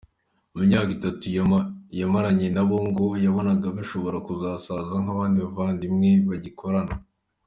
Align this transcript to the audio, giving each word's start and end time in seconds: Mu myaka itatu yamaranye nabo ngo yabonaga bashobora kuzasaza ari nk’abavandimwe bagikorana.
Mu 0.53 0.61
myaka 0.69 0.91
itatu 0.97 1.25
yamaranye 1.99 2.47
nabo 2.55 2.77
ngo 2.87 3.05
yabonaga 3.25 3.67
bashobora 3.77 4.17
kuzasaza 4.27 4.93
ari 4.99 5.07
nk’abavandimwe 5.33 6.09
bagikorana. 6.27 6.93